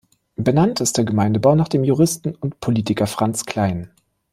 [0.35, 3.91] Benannt ist der Gemeindebau nach dem Juristen und Politiker Franz Klein.